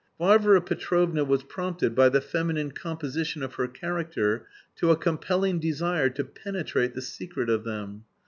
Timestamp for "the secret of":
6.95-7.63